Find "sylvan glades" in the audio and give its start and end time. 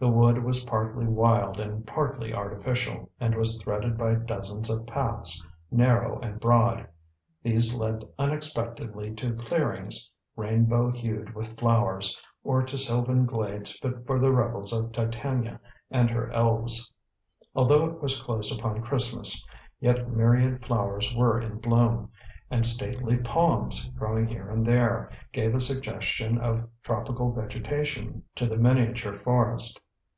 12.76-13.78